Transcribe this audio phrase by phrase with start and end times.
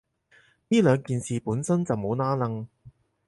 [0.69, 2.65] 呢兩件事本身就冇拏褦